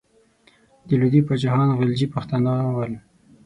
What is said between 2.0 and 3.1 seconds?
پښتانه ول.